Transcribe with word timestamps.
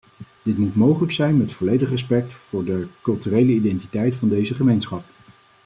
Dit 0.41 0.57
moet 0.57 0.75
mogelijk 0.75 1.11
zijn 1.11 1.37
met 1.37 1.51
volledig 1.51 1.89
respect 1.89 2.33
voor 2.33 2.63
de 2.63 2.87
culturele 3.01 3.51
identiteit 3.51 4.15
van 4.15 4.29
deze 4.29 4.55
gemeenschap. 4.55 5.03